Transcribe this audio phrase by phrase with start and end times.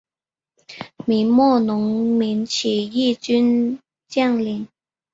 [1.05, 4.67] 明末农民起义军将领。